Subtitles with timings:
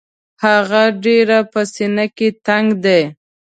[0.45, 3.01] هغه ډېر په سینه کې تنګ دی.